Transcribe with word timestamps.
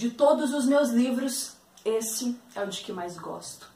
De 0.00 0.10
todos 0.10 0.54
os 0.54 0.64
meus 0.64 0.90
livros, 0.90 1.56
esse 1.84 2.38
é 2.54 2.62
o 2.62 2.68
de 2.68 2.82
que 2.82 2.92
mais 2.92 3.18
gosto. 3.18 3.68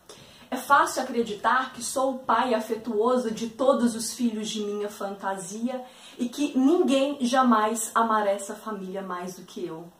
É 0.52 0.56
fácil 0.56 1.02
acreditar 1.02 1.72
que 1.72 1.82
sou 1.82 2.14
o 2.14 2.18
pai 2.20 2.54
afetuoso 2.54 3.32
de 3.32 3.50
todos 3.50 3.96
os 3.96 4.12
filhos 4.12 4.48
de 4.48 4.60
minha 4.60 4.88
fantasia 4.88 5.84
e 6.16 6.28
que 6.28 6.56
ninguém 6.56 7.18
jamais 7.26 7.90
amará 7.92 8.30
essa 8.30 8.54
família 8.54 9.02
mais 9.02 9.34
do 9.34 9.42
que 9.42 9.66
eu. 9.66 9.92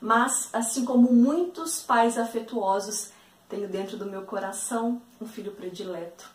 Mas, 0.00 0.48
assim 0.52 0.84
como 0.84 1.12
muitos 1.12 1.80
pais 1.80 2.18
afetuosos, 2.18 3.12
tenho 3.48 3.68
dentro 3.68 3.96
do 3.96 4.06
meu 4.06 4.22
coração 4.22 5.00
um 5.20 5.26
filho 5.28 5.52
predileto. 5.52 6.28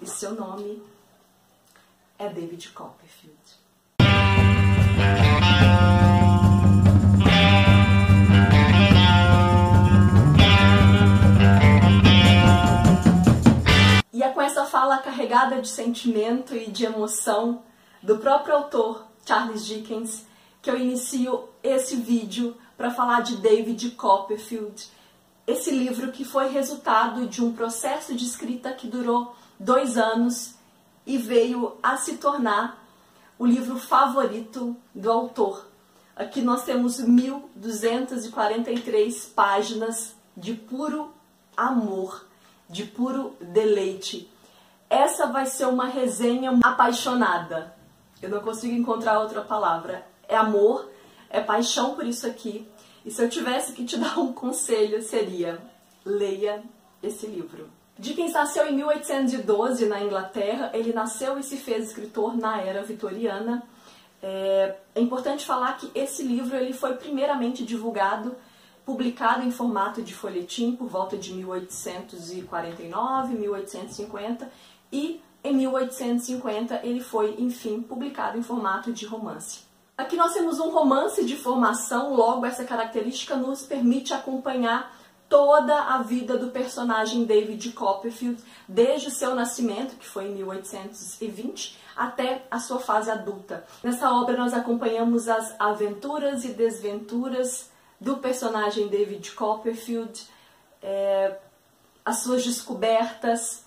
E 0.00 0.06
seu 0.06 0.34
nome 0.34 0.82
é 2.18 2.30
David 2.30 2.70
Copperfield. 2.70 3.36
Fala 14.88 15.02
carregada 15.02 15.60
de 15.60 15.68
sentimento 15.68 16.56
e 16.56 16.70
de 16.70 16.86
emoção 16.86 17.62
do 18.02 18.16
próprio 18.16 18.54
autor, 18.54 19.04
Charles 19.22 19.66
Dickens, 19.66 20.24
que 20.62 20.70
eu 20.70 20.78
inicio 20.78 21.46
esse 21.62 21.96
vídeo 21.96 22.56
para 22.74 22.90
falar 22.90 23.20
de 23.20 23.36
David 23.36 23.90
Copperfield, 23.90 24.88
esse 25.46 25.70
livro 25.70 26.10
que 26.10 26.24
foi 26.24 26.48
resultado 26.48 27.26
de 27.26 27.44
um 27.44 27.52
processo 27.52 28.14
de 28.14 28.24
escrita 28.24 28.72
que 28.72 28.86
durou 28.86 29.36
dois 29.60 29.98
anos 29.98 30.54
e 31.04 31.18
veio 31.18 31.76
a 31.82 31.98
se 31.98 32.16
tornar 32.16 32.82
o 33.38 33.44
livro 33.44 33.78
favorito 33.78 34.74
do 34.94 35.12
autor. 35.12 35.68
Aqui 36.16 36.40
nós 36.40 36.64
temos 36.64 36.98
1.243 36.98 39.34
páginas 39.34 40.14
de 40.34 40.54
puro 40.54 41.12
amor, 41.54 42.26
de 42.70 42.86
puro 42.86 43.36
deleite. 43.38 44.32
Essa 44.90 45.26
vai 45.26 45.46
ser 45.46 45.66
uma 45.66 45.86
resenha 45.86 46.58
apaixonada. 46.62 47.74
Eu 48.22 48.30
não 48.30 48.40
consigo 48.40 48.74
encontrar 48.74 49.20
outra 49.20 49.42
palavra. 49.42 50.06
É 50.26 50.36
amor, 50.36 50.90
é 51.28 51.40
paixão 51.40 51.94
por 51.94 52.06
isso 52.06 52.26
aqui. 52.26 52.66
E 53.04 53.10
se 53.10 53.22
eu 53.22 53.28
tivesse 53.28 53.72
que 53.72 53.84
te 53.84 53.96
dar 53.98 54.18
um 54.18 54.32
conselho, 54.32 55.02
seria: 55.02 55.58
leia 56.04 56.62
esse 57.02 57.26
livro. 57.26 57.68
Dickens 57.98 58.32
nasceu 58.32 58.68
em 58.68 58.76
1812 58.76 59.86
na 59.86 60.00
Inglaterra. 60.00 60.70
Ele 60.72 60.92
nasceu 60.92 61.38
e 61.38 61.42
se 61.42 61.56
fez 61.56 61.88
escritor 61.88 62.36
na 62.36 62.60
era 62.60 62.82
vitoriana. 62.82 63.62
É, 64.22 64.76
é 64.94 65.00
importante 65.00 65.44
falar 65.44 65.76
que 65.76 65.90
esse 65.94 66.22
livro 66.22 66.56
ele 66.56 66.72
foi 66.72 66.94
primeiramente 66.94 67.64
divulgado, 67.64 68.36
publicado 68.84 69.44
em 69.44 69.50
formato 69.50 70.02
de 70.02 70.14
folhetim 70.14 70.74
por 70.74 70.88
volta 70.88 71.16
de 71.16 71.32
1849, 71.34 73.34
1850 73.34 74.50
e 74.92 75.20
em 75.42 75.54
1850 75.54 76.80
ele 76.82 77.00
foi, 77.00 77.36
enfim, 77.38 77.80
publicado 77.80 78.38
em 78.38 78.42
formato 78.42 78.92
de 78.92 79.06
romance. 79.06 79.60
Aqui 79.96 80.16
nós 80.16 80.32
temos 80.32 80.60
um 80.60 80.70
romance 80.70 81.24
de 81.24 81.36
formação, 81.36 82.14
logo 82.14 82.46
essa 82.46 82.64
característica 82.64 83.34
nos 83.34 83.62
permite 83.62 84.14
acompanhar 84.14 84.96
toda 85.28 85.76
a 85.76 86.02
vida 86.02 86.38
do 86.38 86.50
personagem 86.50 87.24
David 87.24 87.72
Copperfield, 87.72 88.42
desde 88.66 89.08
o 89.08 89.10
seu 89.10 89.34
nascimento, 89.34 89.96
que 89.96 90.06
foi 90.06 90.28
em 90.28 90.34
1820, 90.36 91.78
até 91.96 92.46
a 92.50 92.60
sua 92.60 92.78
fase 92.78 93.10
adulta. 93.10 93.64
Nessa 93.82 94.10
obra 94.12 94.36
nós 94.36 94.54
acompanhamos 94.54 95.28
as 95.28 95.54
aventuras 95.58 96.44
e 96.44 96.48
desventuras 96.48 97.70
do 98.00 98.18
personagem 98.18 98.88
David 98.88 99.32
Copperfield, 99.32 100.26
é, 100.80 101.36
as 102.04 102.18
suas 102.20 102.44
descobertas, 102.44 103.64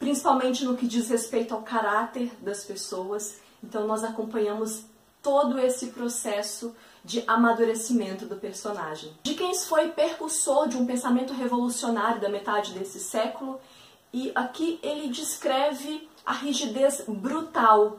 principalmente 0.00 0.64
no 0.64 0.76
que 0.76 0.86
diz 0.86 1.10
respeito 1.10 1.54
ao 1.54 1.62
caráter 1.62 2.32
das 2.40 2.64
pessoas. 2.64 3.38
Então 3.62 3.86
nós 3.86 4.02
acompanhamos 4.02 4.86
todo 5.22 5.58
esse 5.58 5.88
processo 5.88 6.74
de 7.04 7.22
amadurecimento 7.26 8.24
do 8.24 8.36
personagem. 8.36 9.12
Dickens 9.22 9.68
foi 9.68 9.90
percussor 9.90 10.68
de 10.68 10.76
um 10.78 10.86
pensamento 10.86 11.34
revolucionário 11.34 12.20
da 12.20 12.30
metade 12.30 12.72
desse 12.72 12.98
século 12.98 13.60
e 14.12 14.32
aqui 14.34 14.80
ele 14.82 15.08
descreve 15.08 16.08
a 16.24 16.32
rigidez 16.32 17.04
brutal 17.06 17.98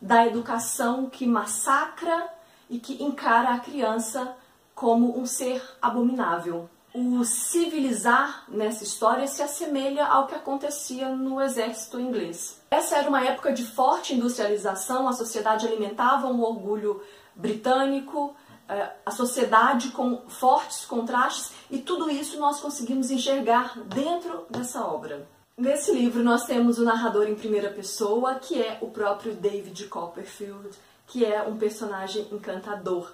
da 0.00 0.26
educação 0.26 1.08
que 1.10 1.26
massacra 1.26 2.28
e 2.68 2.78
que 2.78 3.02
encara 3.02 3.50
a 3.50 3.60
criança 3.60 4.34
como 4.74 5.18
um 5.18 5.26
ser 5.26 5.62
abominável. 5.80 6.68
O 6.94 7.24
civilizar 7.24 8.44
nessa 8.46 8.84
história 8.84 9.26
se 9.26 9.42
assemelha 9.42 10.06
ao 10.06 10.28
que 10.28 10.34
acontecia 10.36 11.08
no 11.08 11.40
exército 11.40 11.98
inglês. 11.98 12.60
Essa 12.70 12.98
era 12.98 13.08
uma 13.08 13.24
época 13.24 13.52
de 13.52 13.64
forte 13.64 14.14
industrialização, 14.14 15.08
a 15.08 15.12
sociedade 15.12 15.66
alimentava 15.66 16.28
um 16.28 16.40
orgulho 16.40 17.02
britânico, 17.34 18.36
eh, 18.68 18.92
a 19.04 19.10
sociedade 19.10 19.88
com 19.88 20.22
fortes 20.28 20.84
contrastes, 20.84 21.50
e 21.68 21.78
tudo 21.78 22.08
isso 22.08 22.38
nós 22.38 22.60
conseguimos 22.60 23.10
enxergar 23.10 23.76
dentro 23.86 24.46
dessa 24.48 24.86
obra. 24.86 25.26
Nesse 25.58 25.90
livro 25.90 26.22
nós 26.22 26.46
temos 26.46 26.78
o 26.78 26.84
narrador 26.84 27.26
em 27.26 27.34
primeira 27.34 27.70
pessoa, 27.70 28.36
que 28.36 28.62
é 28.62 28.78
o 28.80 28.86
próprio 28.86 29.34
David 29.34 29.88
Copperfield, 29.88 30.70
que 31.08 31.24
é 31.24 31.42
um 31.42 31.56
personagem 31.56 32.28
encantador. 32.30 33.10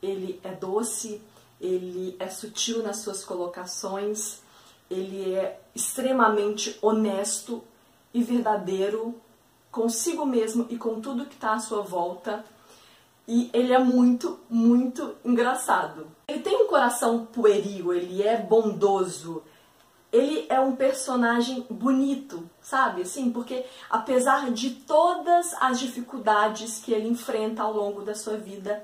Ele 0.00 0.40
é 0.44 0.52
doce, 0.52 1.20
ele 1.60 2.16
é 2.18 2.28
sutil 2.28 2.82
nas 2.82 2.98
suas 2.98 3.24
colocações, 3.24 4.40
ele 4.90 5.34
é 5.34 5.60
extremamente 5.74 6.78
honesto 6.80 7.62
e 8.12 8.22
verdadeiro 8.22 9.14
consigo 9.70 10.24
mesmo 10.24 10.66
e 10.70 10.78
com 10.78 11.00
tudo 11.00 11.26
que 11.26 11.34
está 11.34 11.52
à 11.52 11.58
sua 11.58 11.82
volta. 11.82 12.44
E 13.28 13.50
ele 13.52 13.72
é 13.72 13.78
muito, 13.78 14.38
muito 14.48 15.16
engraçado. 15.24 16.06
Ele 16.28 16.38
tem 16.40 16.56
um 16.56 16.68
coração 16.68 17.26
pueril, 17.26 17.92
ele 17.92 18.22
é 18.22 18.36
bondoso. 18.40 19.42
Ele 20.12 20.46
é 20.48 20.60
um 20.60 20.76
personagem 20.76 21.66
bonito, 21.68 22.48
sabe? 22.62 23.02
Assim, 23.02 23.30
porque 23.30 23.66
apesar 23.90 24.50
de 24.52 24.70
todas 24.70 25.52
as 25.60 25.80
dificuldades 25.80 26.78
que 26.78 26.92
ele 26.92 27.08
enfrenta 27.08 27.62
ao 27.62 27.72
longo 27.72 28.02
da 28.02 28.14
sua 28.14 28.36
vida, 28.36 28.82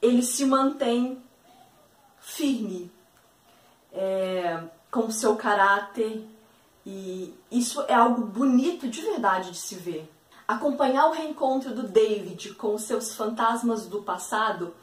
ele 0.00 0.22
se 0.22 0.44
mantém 0.46 1.22
firme 2.26 2.90
é, 3.92 4.60
com 4.90 5.06
o 5.06 5.12
seu 5.12 5.36
caráter 5.36 6.26
e 6.84 7.32
isso 7.50 7.80
é 7.82 7.94
algo 7.94 8.26
bonito 8.26 8.88
de 8.88 9.00
verdade 9.00 9.52
de 9.52 9.58
se 9.58 9.76
ver. 9.76 10.12
Acompanhar 10.46 11.06
o 11.06 11.12
reencontro 11.12 11.72
do 11.72 11.84
David 11.84 12.54
com 12.54 12.74
os 12.74 12.82
seus 12.82 13.14
fantasmas 13.14 13.86
do 13.86 14.02
passado 14.02 14.74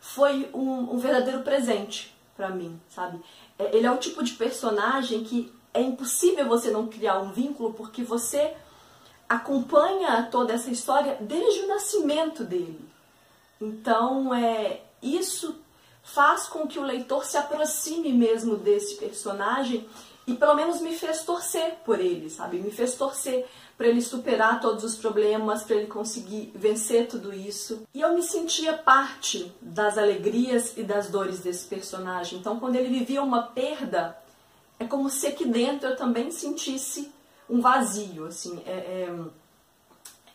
foi 0.00 0.48
um, 0.54 0.94
um 0.94 0.98
verdadeiro 0.98 1.42
presente 1.42 2.14
para 2.36 2.50
mim, 2.50 2.80
sabe? 2.88 3.20
É, 3.58 3.76
ele 3.76 3.86
é 3.86 3.90
o 3.90 3.98
tipo 3.98 4.22
de 4.22 4.34
personagem 4.34 5.24
que 5.24 5.52
é 5.74 5.82
impossível 5.82 6.46
você 6.46 6.70
não 6.70 6.86
criar 6.86 7.18
um 7.18 7.32
vínculo 7.32 7.74
porque 7.74 8.04
você 8.04 8.54
acompanha 9.28 10.28
toda 10.30 10.52
essa 10.52 10.70
história 10.70 11.18
desde 11.20 11.60
o 11.60 11.68
nascimento 11.68 12.44
dele. 12.44 12.88
Então, 13.60 14.32
é 14.32 14.82
isso 15.02 15.61
faz 16.02 16.46
com 16.46 16.66
que 16.66 16.78
o 16.78 16.82
leitor 16.82 17.24
se 17.24 17.36
aproxime 17.36 18.12
mesmo 18.12 18.56
desse 18.56 18.96
personagem 18.96 19.88
e 20.26 20.34
pelo 20.34 20.54
menos 20.54 20.80
me 20.80 20.94
fez 20.94 21.24
torcer 21.24 21.76
por 21.84 22.00
ele, 22.00 22.30
sabe? 22.30 22.58
Me 22.58 22.70
fez 22.70 22.94
torcer 22.94 23.46
para 23.76 23.88
ele 23.88 24.00
superar 24.00 24.60
todos 24.60 24.84
os 24.84 24.96
problemas, 24.96 25.64
para 25.64 25.76
ele 25.76 25.86
conseguir 25.86 26.52
vencer 26.54 27.08
tudo 27.08 27.32
isso. 27.32 27.82
E 27.92 28.00
eu 28.00 28.14
me 28.14 28.22
sentia 28.22 28.74
parte 28.74 29.52
das 29.60 29.98
alegrias 29.98 30.76
e 30.76 30.82
das 30.84 31.08
dores 31.08 31.40
desse 31.40 31.66
personagem. 31.66 32.38
Então, 32.38 32.60
quando 32.60 32.76
ele 32.76 32.96
vivia 32.96 33.22
uma 33.22 33.42
perda, 33.42 34.16
é 34.78 34.84
como 34.84 35.10
se 35.10 35.26
aqui 35.26 35.44
dentro 35.44 35.88
eu 35.88 35.96
também 35.96 36.30
sentisse 36.30 37.12
um 37.50 37.60
vazio, 37.60 38.26
assim, 38.26 38.62
é, 38.64 38.70
é, 38.70 39.14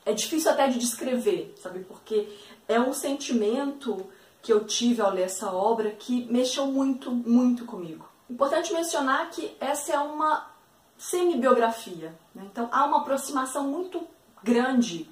é 0.05 0.13
difícil 0.13 0.51
até 0.51 0.67
de 0.67 0.77
descrever, 0.77 1.55
sabe? 1.61 1.79
Porque 1.79 2.27
é 2.67 2.79
um 2.79 2.93
sentimento 2.93 4.05
que 4.41 4.51
eu 4.51 4.65
tive 4.65 5.01
ao 5.01 5.11
ler 5.11 5.23
essa 5.23 5.51
obra 5.51 5.91
que 5.91 6.25
mexeu 6.31 6.67
muito, 6.67 7.11
muito 7.11 7.65
comigo. 7.65 8.07
Importante 8.29 8.73
mencionar 8.73 9.29
que 9.29 9.55
essa 9.59 9.93
é 9.93 9.99
uma 9.99 10.47
semi-biografia, 10.97 12.13
né? 12.33 12.43
então 12.51 12.67
há 12.71 12.85
uma 12.85 13.01
aproximação 13.01 13.67
muito 13.67 14.05
grande, 14.43 15.09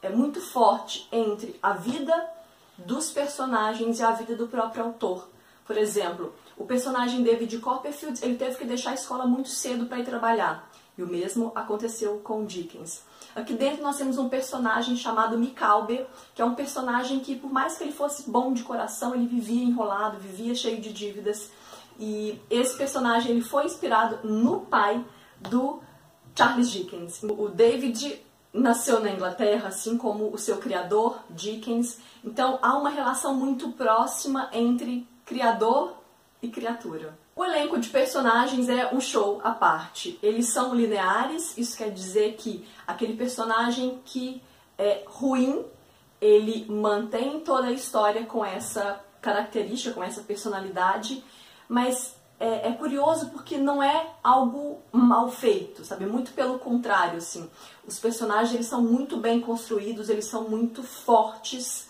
é 0.00 0.08
muito 0.08 0.40
forte 0.40 1.06
entre 1.12 1.58
a 1.62 1.72
vida 1.74 2.30
dos 2.78 3.10
personagens 3.10 3.98
e 3.98 4.02
a 4.02 4.12
vida 4.12 4.34
do 4.34 4.48
próprio 4.48 4.84
autor. 4.84 5.28
Por 5.66 5.76
exemplo, 5.76 6.34
o 6.56 6.64
personagem 6.64 7.22
David 7.22 7.58
Copperfield 7.58 8.18
ele 8.22 8.36
teve 8.36 8.56
que 8.56 8.64
deixar 8.64 8.90
a 8.90 8.94
escola 8.94 9.26
muito 9.26 9.48
cedo 9.48 9.86
para 9.86 9.98
ir 9.98 10.04
trabalhar. 10.04 10.70
E 10.96 11.02
o 11.02 11.06
mesmo 11.06 11.52
aconteceu 11.54 12.20
com 12.24 12.44
Dickens. 12.44 13.02
Aqui 13.34 13.52
dentro 13.52 13.82
nós 13.82 13.98
temos 13.98 14.16
um 14.16 14.28
personagem 14.28 14.96
chamado 14.96 15.38
Micawber, 15.38 16.06
que 16.34 16.40
é 16.40 16.44
um 16.44 16.54
personagem 16.54 17.20
que, 17.20 17.36
por 17.36 17.52
mais 17.52 17.76
que 17.76 17.84
ele 17.84 17.92
fosse 17.92 18.30
bom 18.30 18.52
de 18.52 18.62
coração, 18.62 19.14
ele 19.14 19.26
vivia 19.26 19.62
enrolado, 19.62 20.18
vivia 20.18 20.54
cheio 20.54 20.80
de 20.80 20.92
dívidas. 20.92 21.50
E 21.98 22.40
esse 22.50 22.76
personagem 22.76 23.32
ele 23.32 23.42
foi 23.42 23.66
inspirado 23.66 24.26
no 24.26 24.60
pai 24.60 25.04
do 25.38 25.80
Charles 26.34 26.70
Dickens. 26.70 27.22
O 27.22 27.48
David 27.48 28.22
nasceu 28.52 29.00
na 29.00 29.10
Inglaterra, 29.10 29.68
assim 29.68 29.98
como 29.98 30.32
o 30.32 30.38
seu 30.38 30.56
criador, 30.56 31.18
Dickens. 31.28 31.98
Então 32.24 32.58
há 32.62 32.76
uma 32.76 32.88
relação 32.88 33.34
muito 33.34 33.72
próxima 33.72 34.48
entre 34.52 35.06
criador 35.24 35.94
e 36.42 36.48
criatura. 36.48 37.25
O 37.36 37.44
elenco 37.44 37.78
de 37.78 37.90
personagens 37.90 38.66
é 38.70 38.94
um 38.94 38.98
show 38.98 39.42
à 39.44 39.50
parte. 39.50 40.18
Eles 40.22 40.48
são 40.48 40.74
lineares, 40.74 41.58
isso 41.58 41.76
quer 41.76 41.90
dizer 41.90 42.34
que 42.36 42.66
aquele 42.86 43.14
personagem 43.14 44.00
que 44.06 44.42
é 44.78 45.04
ruim, 45.06 45.62
ele 46.18 46.64
mantém 46.66 47.40
toda 47.40 47.66
a 47.66 47.72
história 47.72 48.24
com 48.24 48.42
essa 48.42 48.98
característica, 49.20 49.94
com 49.94 50.02
essa 50.02 50.22
personalidade, 50.22 51.22
mas 51.68 52.16
é, 52.40 52.70
é, 52.70 52.72
curioso 52.72 53.28
porque 53.28 53.58
não 53.58 53.82
é 53.82 54.14
algo 54.24 54.80
mal 54.90 55.30
feito, 55.30 55.84
sabe? 55.84 56.06
Muito 56.06 56.32
pelo 56.32 56.58
contrário, 56.58 57.18
assim. 57.18 57.50
Os 57.86 57.98
personagens 57.98 58.54
eles 58.54 58.66
são 58.66 58.80
muito 58.80 59.18
bem 59.18 59.42
construídos, 59.42 60.08
eles 60.08 60.24
são 60.24 60.48
muito 60.48 60.82
fortes 60.82 61.86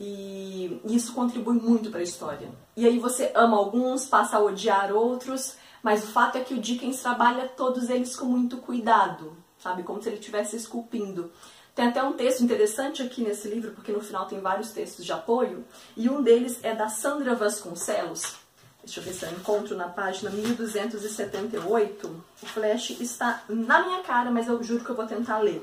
e 0.00 0.80
isso 0.86 1.12
contribui 1.12 1.56
muito 1.56 1.90
para 1.90 2.00
a 2.00 2.02
história. 2.02 2.48
E 2.74 2.86
aí 2.86 2.98
você 2.98 3.30
ama 3.34 3.58
alguns, 3.58 4.06
passa 4.06 4.38
a 4.38 4.42
odiar 4.42 4.92
outros, 4.92 5.56
mas 5.82 6.02
o 6.02 6.06
fato 6.06 6.38
é 6.38 6.40
que 6.40 6.54
o 6.54 6.60
Dickens 6.60 7.02
trabalha 7.02 7.46
todos 7.48 7.90
eles 7.90 8.16
com 8.16 8.24
muito 8.24 8.56
cuidado, 8.56 9.36
sabe? 9.58 9.82
Como 9.82 10.02
se 10.02 10.08
ele 10.08 10.18
estivesse 10.18 10.56
esculpindo. 10.56 11.30
Tem 11.74 11.86
até 11.86 12.02
um 12.02 12.14
texto 12.14 12.42
interessante 12.42 13.02
aqui 13.02 13.22
nesse 13.22 13.48
livro, 13.48 13.72
porque 13.72 13.92
no 13.92 14.00
final 14.00 14.24
tem 14.24 14.40
vários 14.40 14.72
textos 14.72 15.04
de 15.04 15.12
apoio, 15.12 15.64
e 15.96 16.08
um 16.08 16.22
deles 16.22 16.58
é 16.62 16.74
da 16.74 16.88
Sandra 16.88 17.34
Vasconcelos, 17.34 18.40
Deixa 18.82 19.00
eu 19.00 19.04
ver 19.04 19.12
se 19.12 19.26
eu 19.26 19.32
encontro 19.32 19.76
na 19.76 19.88
página 19.88 20.30
1278. 20.30 22.24
O 22.42 22.46
flash 22.46 22.90
está 22.98 23.42
na 23.48 23.84
minha 23.84 24.02
cara, 24.02 24.30
mas 24.30 24.48
eu 24.48 24.62
juro 24.62 24.82
que 24.84 24.90
eu 24.90 24.96
vou 24.96 25.06
tentar 25.06 25.38
ler. 25.38 25.62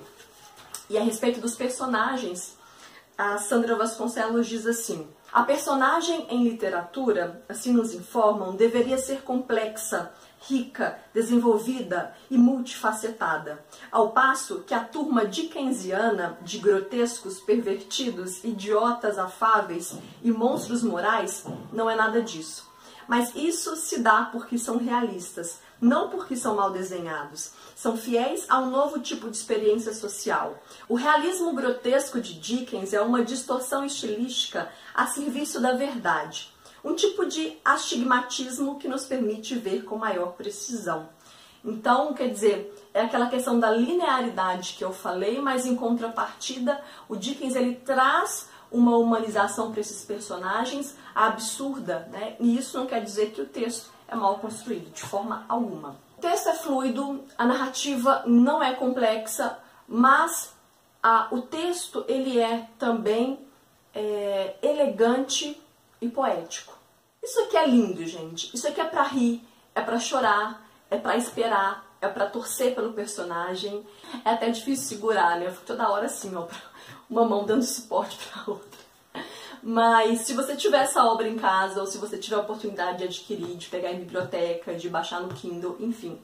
E 0.89 0.97
a 0.97 1.01
respeito 1.01 1.41
dos 1.41 1.55
personagens, 1.55 2.56
a 3.17 3.37
Sandra 3.39 3.75
Vasconcelos 3.75 4.45
diz 4.45 4.67
assim: 4.67 5.07
A 5.33 5.41
personagem 5.41 6.27
em 6.29 6.43
literatura, 6.43 7.43
assim 7.49 7.73
nos 7.73 7.93
informam, 7.93 8.55
deveria 8.55 8.97
ser 8.97 9.23
complexa, 9.23 10.11
rica, 10.47 10.99
desenvolvida 11.13 12.13
e 12.29 12.37
multifacetada, 12.37 13.65
ao 13.91 14.11
passo 14.11 14.63
que 14.67 14.73
a 14.73 14.83
turma 14.83 15.25
dickensiana 15.25 16.37
de 16.41 16.59
grotescos, 16.59 17.39
pervertidos, 17.39 18.43
idiotas 18.43 19.17
afáveis 19.17 19.97
e 20.21 20.31
monstros 20.31 20.83
morais 20.83 21.43
não 21.73 21.89
é 21.89 21.95
nada 21.95 22.21
disso. 22.21 22.67
Mas 23.07 23.33
isso 23.35 23.75
se 23.77 23.99
dá 23.99 24.25
porque 24.25 24.57
são 24.57 24.77
realistas, 24.77 25.61
não 25.79 26.09
porque 26.09 26.35
são 26.35 26.55
mal 26.55 26.71
desenhados. 26.71 27.51
São 27.75 27.95
fiéis 27.95 28.45
a 28.49 28.59
um 28.59 28.69
novo 28.69 28.99
tipo 28.99 29.29
de 29.29 29.37
experiência 29.37 29.93
social. 29.93 30.57
O 30.89 30.95
realismo 30.95 31.53
grotesco 31.53 32.19
de 32.19 32.39
Dickens 32.39 32.93
é 32.93 33.01
uma 33.01 33.23
distorção 33.23 33.85
estilística 33.85 34.69
a 34.93 35.07
serviço 35.07 35.59
da 35.59 35.73
verdade. 35.73 36.53
Um 36.83 36.95
tipo 36.95 37.25
de 37.25 37.57
astigmatismo 37.63 38.79
que 38.79 38.87
nos 38.87 39.05
permite 39.05 39.55
ver 39.55 39.83
com 39.83 39.97
maior 39.97 40.33
precisão. 40.33 41.09
Então, 41.63 42.13
quer 42.13 42.29
dizer, 42.29 42.73
é 42.93 43.01
aquela 43.01 43.27
questão 43.27 43.59
da 43.59 43.69
linearidade 43.69 44.75
que 44.77 44.83
eu 44.83 44.93
falei, 44.93 45.41
mas 45.41 45.65
em 45.65 45.75
contrapartida, 45.75 46.81
o 47.09 47.15
Dickens 47.15 47.55
ele 47.55 47.75
traz 47.75 48.49
uma 48.71 48.97
humanização 48.97 49.71
para 49.71 49.81
esses 49.81 50.03
personagens 50.03 50.95
absurda, 51.13 52.07
né? 52.11 52.35
E 52.39 52.57
isso 52.57 52.77
não 52.77 52.85
quer 52.85 53.03
dizer 53.03 53.31
que 53.31 53.41
o 53.41 53.45
texto 53.45 53.91
é 54.07 54.15
mal 54.15 54.39
construído, 54.39 54.91
de 54.91 55.01
forma 55.01 55.45
alguma. 55.47 55.95
O 56.17 56.21
texto 56.21 56.49
é 56.49 56.53
fluido, 56.53 57.23
a 57.37 57.45
narrativa 57.45 58.23
não 58.25 58.61
é 58.63 58.73
complexa, 58.73 59.57
mas 59.87 60.55
a, 61.01 61.27
o 61.31 61.41
texto 61.41 62.03
ele 62.07 62.39
é 62.39 62.67
também 62.79 63.39
é, 63.93 64.55
elegante 64.61 65.61
e 66.01 66.09
poético. 66.09 66.77
Isso 67.21 67.39
aqui 67.41 67.57
é 67.57 67.67
lindo, 67.67 68.05
gente. 68.05 68.55
Isso 68.55 68.67
aqui 68.67 68.79
é 68.79 68.85
para 68.85 69.03
rir, 69.03 69.45
é 69.75 69.81
para 69.81 69.99
chorar, 69.99 70.65
é 70.89 70.97
para 70.97 71.17
esperar, 71.17 71.85
é 72.01 72.07
para 72.07 72.27
torcer 72.27 72.73
pelo 72.73 72.93
personagem. 72.93 73.85
É 74.23 74.31
até 74.31 74.49
difícil 74.49 74.87
segurar, 74.87 75.39
né? 75.39 75.47
Eu 75.47 75.51
fico 75.51 75.65
toda 75.65 75.89
hora 75.89 76.05
assim, 76.05 76.35
ó, 76.35 76.47
uma 77.09 77.25
mão 77.25 77.45
dando 77.45 77.63
suporte 77.63 78.17
para 78.17 78.53
outra. 78.53 78.86
Mas 79.61 80.21
se 80.21 80.33
você 80.33 80.55
tiver 80.55 80.83
essa 80.83 81.03
obra 81.05 81.27
em 81.27 81.37
casa, 81.37 81.79
ou 81.79 81.87
se 81.87 81.97
você 81.97 82.17
tiver 82.17 82.35
a 82.35 82.41
oportunidade 82.41 82.99
de 82.99 83.03
adquirir, 83.05 83.55
de 83.55 83.67
pegar 83.67 83.91
em 83.91 83.99
biblioteca, 83.99 84.73
de 84.73 84.89
baixar 84.89 85.21
no 85.21 85.33
Kindle, 85.33 85.77
enfim, 85.79 86.17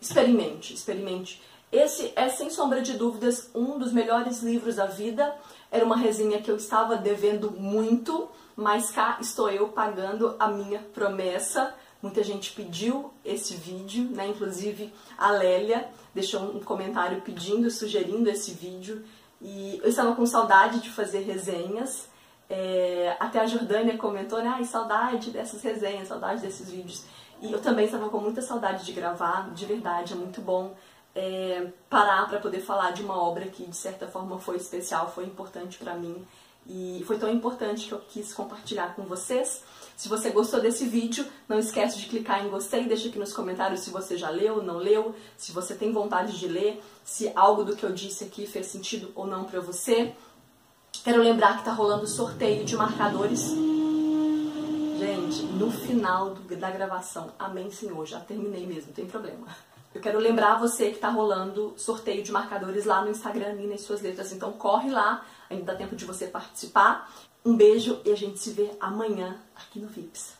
experimente, 0.00 0.74
experimente. 0.74 1.42
Esse 1.70 2.12
é, 2.14 2.28
sem 2.28 2.48
sombra 2.48 2.80
de 2.80 2.94
dúvidas, 2.94 3.50
um 3.54 3.78
dos 3.78 3.92
melhores 3.92 4.42
livros 4.42 4.76
da 4.76 4.86
vida. 4.86 5.34
Era 5.70 5.84
uma 5.84 5.96
resenha 5.96 6.40
que 6.40 6.50
eu 6.50 6.56
estava 6.56 6.96
devendo 6.96 7.50
muito, 7.50 8.28
mas 8.54 8.90
cá 8.90 9.18
estou 9.20 9.50
eu 9.50 9.68
pagando 9.68 10.36
a 10.38 10.48
minha 10.48 10.78
promessa. 10.94 11.74
Muita 12.00 12.22
gente 12.22 12.52
pediu 12.52 13.12
esse 13.24 13.54
vídeo, 13.54 14.04
né? 14.10 14.28
Inclusive 14.28 14.92
a 15.18 15.30
Lélia 15.32 15.88
deixou 16.14 16.40
um 16.40 16.60
comentário 16.60 17.20
pedindo, 17.22 17.70
sugerindo 17.70 18.30
esse 18.30 18.52
vídeo. 18.52 19.04
E 19.40 19.80
eu 19.82 19.88
estava 19.88 20.14
com 20.14 20.24
saudade 20.24 20.80
de 20.80 20.90
fazer 20.90 21.20
resenhas. 21.20 22.08
É, 22.48 23.16
até 23.18 23.40
a 23.40 23.46
Jordânia 23.46 23.96
comentou, 23.98 24.40
né? 24.42 24.52
Ai, 24.54 24.64
saudade 24.64 25.30
dessas 25.30 25.62
resenhas, 25.62 26.08
saudade 26.08 26.40
desses 26.40 26.70
vídeos. 26.70 27.04
E 27.40 27.52
eu 27.52 27.60
também 27.60 27.84
estava 27.84 28.08
com 28.08 28.18
muita 28.18 28.40
saudade 28.40 28.84
de 28.84 28.92
gravar, 28.92 29.52
de 29.52 29.66
verdade, 29.66 30.14
é 30.14 30.16
muito 30.16 30.40
bom 30.40 30.74
é, 31.16 31.68
parar 31.88 32.28
para 32.28 32.38
poder 32.38 32.60
falar 32.60 32.92
de 32.92 33.02
uma 33.02 33.16
obra 33.20 33.46
que 33.46 33.64
de 33.64 33.76
certa 33.76 34.06
forma 34.06 34.38
foi 34.38 34.56
especial, 34.56 35.10
foi 35.10 35.24
importante 35.24 35.78
para 35.78 35.94
mim 35.94 36.24
e 36.68 37.02
foi 37.06 37.18
tão 37.18 37.30
importante 37.30 37.86
que 37.86 37.92
eu 37.92 38.00
quis 38.00 38.34
compartilhar 38.34 38.94
com 38.94 39.02
vocês. 39.04 39.62
Se 39.96 40.08
você 40.08 40.30
gostou 40.30 40.60
desse 40.60 40.84
vídeo, 40.84 41.24
não 41.48 41.58
esquece 41.58 41.98
de 41.98 42.06
clicar 42.06 42.44
em 42.44 42.50
gostei, 42.50 42.84
deixa 42.84 43.08
aqui 43.08 43.18
nos 43.18 43.32
comentários 43.32 43.80
se 43.80 43.90
você 43.90 44.16
já 44.16 44.28
leu, 44.28 44.62
não 44.62 44.76
leu, 44.76 45.14
se 45.38 45.52
você 45.52 45.74
tem 45.74 45.90
vontade 45.90 46.38
de 46.38 46.46
ler, 46.48 46.82
se 47.02 47.32
algo 47.34 47.64
do 47.64 47.74
que 47.74 47.84
eu 47.84 47.92
disse 47.92 48.24
aqui 48.24 48.46
fez 48.46 48.66
sentido 48.66 49.10
ou 49.14 49.26
não 49.26 49.44
para 49.44 49.60
você. 49.60 50.14
Quero 51.06 51.22
lembrar 51.22 51.58
que 51.58 51.64
tá 51.64 51.70
rolando 51.70 52.04
sorteio 52.04 52.64
de 52.64 52.74
marcadores. 52.74 53.50
Gente, 54.98 55.44
no 55.54 55.70
final 55.70 56.34
do, 56.34 56.56
da 56.56 56.68
gravação, 56.68 57.30
amém 57.38 57.70
senhor, 57.70 58.04
já 58.04 58.18
terminei 58.18 58.66
mesmo, 58.66 58.88
não 58.88 58.92
tem 58.92 59.06
problema. 59.06 59.46
Eu 59.94 60.00
quero 60.00 60.18
lembrar 60.18 60.58
você 60.58 60.90
que 60.90 60.98
tá 60.98 61.08
rolando 61.08 61.74
sorteio 61.76 62.24
de 62.24 62.32
marcadores 62.32 62.84
lá 62.86 63.02
no 63.02 63.10
Instagram, 63.12 63.52
Nina 63.52 63.74
e 63.74 63.78
suas 63.78 64.02
letras, 64.02 64.32
então 64.32 64.50
corre 64.50 64.90
lá, 64.90 65.24
ainda 65.48 65.66
dá 65.66 65.78
tempo 65.78 65.94
de 65.94 66.04
você 66.04 66.26
participar. 66.26 67.08
Um 67.44 67.56
beijo 67.56 68.00
e 68.04 68.10
a 68.10 68.16
gente 68.16 68.40
se 68.40 68.50
vê 68.50 68.72
amanhã 68.80 69.40
aqui 69.54 69.78
no 69.78 69.86
VIPS. 69.86 70.34